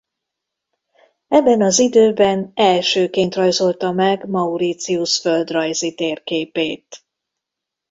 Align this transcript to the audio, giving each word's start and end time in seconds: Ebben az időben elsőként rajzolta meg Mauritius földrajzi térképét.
Ebben 1.27 1.61
az 1.61 1.79
időben 1.79 2.51
elsőként 2.55 3.35
rajzolta 3.35 3.91
meg 3.91 4.25
Mauritius 4.29 5.17
földrajzi 5.17 5.95
térképét. 5.95 7.03